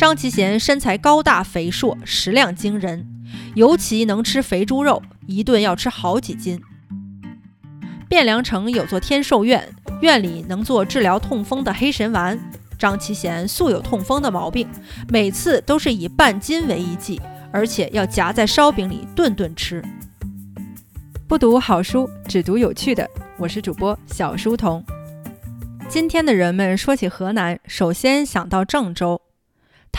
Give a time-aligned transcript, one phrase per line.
[0.00, 3.06] 张其贤身材高大肥硕，食量惊人，
[3.54, 6.58] 尤其能吃肥猪肉，一顿要吃好几斤。
[8.08, 9.68] 汴梁城有座天寿院，
[10.00, 12.40] 院里能做治疗痛风的黑神丸。
[12.78, 14.66] 张其贤素有痛风的毛病，
[15.10, 17.20] 每次都是以半斤为一剂，
[17.52, 19.84] 而且要夹在烧饼里顿顿吃。
[21.28, 23.06] 不读好书，只读有趣的。
[23.36, 24.82] 我是主播小书童。
[25.90, 29.20] 今天的人们说起河南，首先想到郑州。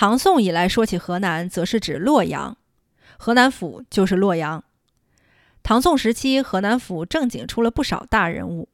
[0.01, 2.57] 唐宋以来说起河南，则是指洛阳，
[3.19, 4.63] 河南府就是洛阳。
[5.61, 8.67] 唐宋时期，河南府正经出了不少大人物。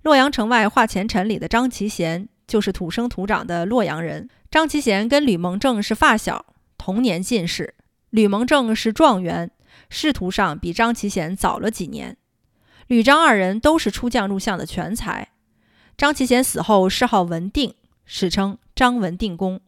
[0.00, 2.30] 洛阳城外画前尘里的张其贤。
[2.46, 6.46] 就是土生土长的洛阳人张其贤跟吕蒙正是发小，
[6.78, 7.74] 同年进士。
[8.08, 9.50] 吕蒙正是状元，
[9.90, 12.16] 仕途上比张其贤早了几年。
[12.86, 15.28] 吕张二人都是出将入相的全才。
[15.98, 17.74] 张其贤死后谥号文定，
[18.06, 19.60] 史称张文定公。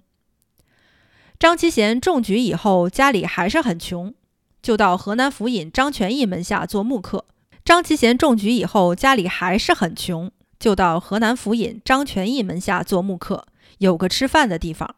[1.38, 4.12] 张其贤中举以后，家里还是很穷，
[4.60, 7.26] 就到河南府尹张全义门下做木客。
[7.64, 10.32] 张其贤中举以后，家里还是很穷。
[10.58, 13.46] 就到河南府尹张全义门下做木客，
[13.78, 14.96] 有个吃饭的地方，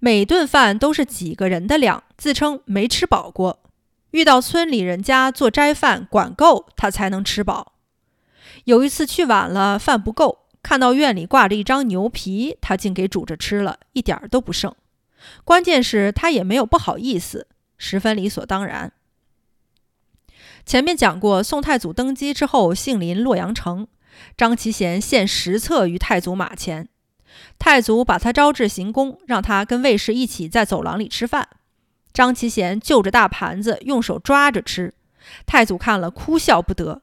[0.00, 3.60] 每顿饭都是几个人的量，自称没吃饱过。
[4.10, 7.72] 遇到村里人家做斋饭，管够他才能吃饱。
[8.64, 14.74] 有一次去晚了，饭不够，看到院里挂着一张牛皮，他竟给煮着吃了，一点都不剩。
[15.44, 18.92] 关键是，他也没有不好意思，十分理所当然。
[20.66, 23.88] 前面讲过，宋太祖登基之后，幸临洛阳城。
[24.36, 26.88] 张其贤献实策于太祖马前，
[27.58, 31.48] 太祖把他招至行宫，让他跟卫士一起在走廊里吃饭。
[32.12, 34.92] 张其贤就着大盘子，用手抓着吃。
[35.46, 37.02] 太祖看了，哭笑不得，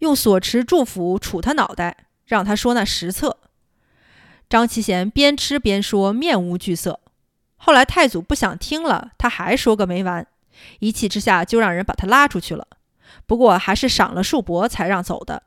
[0.00, 3.38] 用所持祝福杵他脑袋，让他说那实策。
[4.48, 7.00] 张其贤边吃边说，面无惧色。
[7.58, 10.26] 后来太祖不想听了，他还说个没完，
[10.78, 12.66] 一气之下就让人把他拉出去了。
[13.26, 15.42] 不过还是赏了数帛才让走的。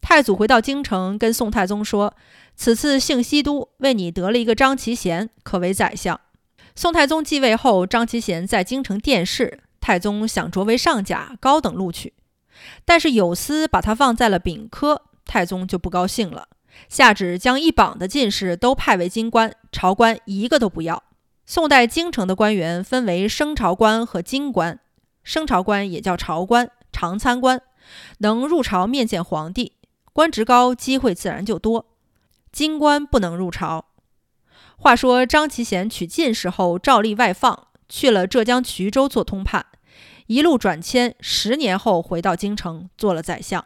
[0.00, 2.14] 太祖回到京城，跟宋太宗说
[2.54, 6.20] ：“此次幸西都，为你得了一个张其贤，可为宰相。”
[6.76, 12.14] 宋太宗继位后，张其贤在京城殿试，太宗想擢为上甲，高等录取，
[12.84, 16.48] 但是有司把他放在了丙科，太宗就不高兴了，
[16.88, 21.02] 下旨将一榜的进士都派为京官，朝官一个都不要。
[21.50, 24.80] 宋代京城的官员分为升朝官和京官，
[25.24, 27.62] 升朝官也叫朝官、常参官，
[28.18, 29.72] 能入朝面见皇帝。
[30.12, 31.86] 官职高，机会自然就多。
[32.52, 33.86] 京官不能入朝。
[34.76, 39.64] 话说张其贤取进士后，照例外放，去了浙江衢州做通判，
[40.26, 43.64] 一路转迁，十年后回到京城做了宰相。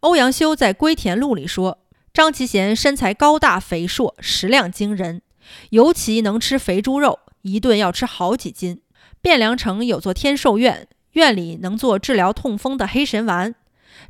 [0.00, 1.78] 欧阳修在《归田录》里说，
[2.12, 5.22] 张其贤身材高大肥硕，食量惊人，
[5.70, 8.80] 尤其能吃肥猪肉，一顿要吃好几斤。
[9.22, 13.54] 汴梁城有座天寿院，院里能做治疗痛风的黑神丸。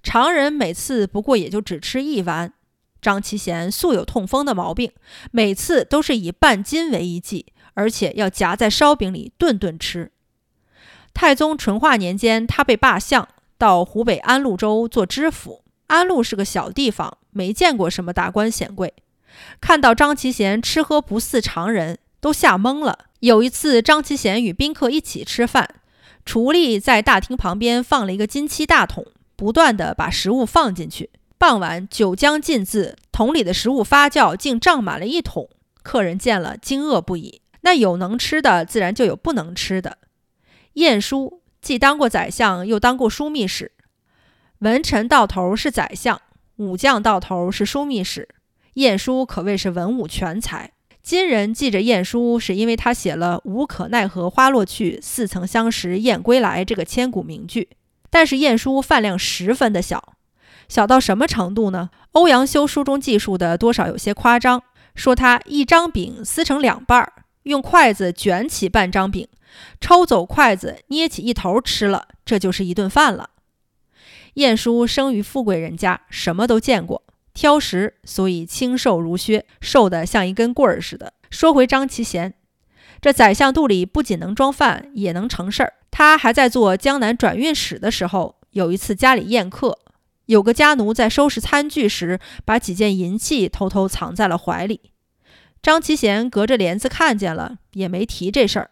[0.02, 2.52] 常人每次不过也就只吃一丸，
[3.00, 4.92] 张其贤素有痛风的毛病，
[5.30, 10.12] 每次都是以半斤为一剂，而且要夹在烧饼里顿顿吃。
[11.12, 13.28] 太宗淳化年间，他被罢相，
[13.58, 15.62] 到湖北安陆州做知府。
[15.88, 18.94] 安陆是个小地方，没见过什么达官显贵，
[19.60, 23.06] 看到张其贤吃喝不似常人，都吓懵了。
[23.22, 25.76] 有一次，张其贤与宾客一起吃饭，
[26.24, 29.06] 厨吏在大厅旁边放了一个金漆大桶。
[29.36, 31.10] 不断地把食物放进去。
[31.38, 35.48] 傍晚酒将尽自，桶里的食物发酵，竟胀满了一桶。
[35.84, 37.42] 客人见了，惊愕不已。
[37.60, 39.98] 那有能吃的，自然就有不能吃的。
[40.74, 43.70] 晏殊既当过宰相，又当过枢密使。
[44.58, 46.20] 文臣到头是宰相，
[46.56, 48.28] 武将到头是枢密使。
[48.74, 50.72] 晏殊可谓是文武全才。
[51.02, 57.68] 今人记着晏殊，是因为他写了“无可奈何花落去，似曾相识燕归来”这个千古名句。
[58.08, 60.14] 但是晏殊饭量十分的小，
[60.68, 61.90] 小到什么程度呢？
[62.12, 64.62] 欧阳修书中记述的多少有些夸张，
[64.94, 67.10] 说他一张饼撕成两半，
[67.44, 69.26] 用筷子卷起半张饼，
[69.80, 73.30] 抽走筷子捏起一头吃了，这就是一顿饭了。
[74.34, 77.01] 晏殊生于富贵人家，什么都见过，
[77.34, 81.14] 挑食，所以清瘦如削，瘦得像一根棍儿似的。
[81.30, 82.34] 说回张其贤，
[83.00, 85.74] 这宰相肚里不仅能装饭，也能成事儿。
[85.90, 89.78] 他还在做江南转运使的时候，有一次家里宴客，
[90.26, 94.92] 有个家奴在收拾餐具时，把几件银器偷偷藏在了怀里。
[95.62, 98.70] 张其贤隔着帘子看见了，也没提这事儿。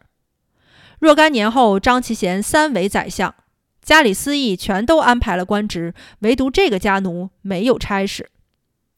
[0.99, 3.35] 若干年后，张其贤三为宰相，
[3.83, 8.31] 家里私役全都安排了官职，唯独这个家奴没有差事。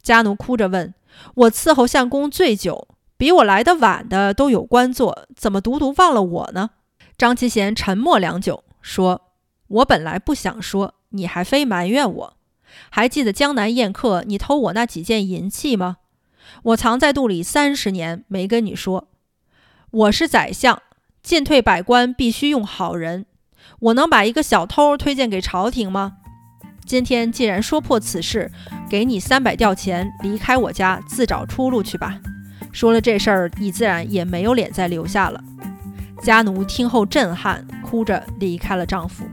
[0.03, 0.93] 家奴哭着问
[1.35, 6.71] ：“我伺候相公醉酒，比我来的晚的都有官做，怎么独独忘了我呢？”
[7.17, 9.31] 张其贤沉默良久，说
[9.69, 12.37] ：“我本来不想说，你还非埋怨我。
[12.91, 15.99] 还记得江南宴客，你偷我那几件银器吗？
[16.65, 19.09] 我藏在肚里三十年，没跟你说。
[19.91, 20.83] 我是宰相，
[21.23, 23.27] 进退百官必须用好人。
[23.79, 26.19] 我能把一个小偷推荐给朝廷吗？
[26.93, 28.51] 今天既然说破此事，
[28.87, 32.21] 给你三百吊钱，离开我家，自找出路去吧。
[32.71, 35.43] 说了这事儿，你自然也没有脸再留下了。”
[36.23, 39.25] 家奴听后震撼，哭着离开了丈夫。